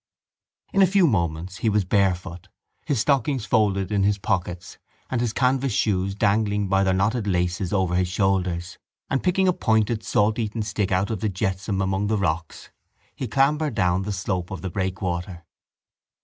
[0.73, 2.47] In a few moments he was barefoot,
[2.87, 4.79] his stockings folded in his pockets
[5.11, 8.79] and his canvas shoes dangling by their knotted laces over his shoulders
[9.11, 12.71] and, picking a pointed salteaten stick out of the jetsam among the rocks,
[13.15, 15.45] he clambered down the slope of the breakwater.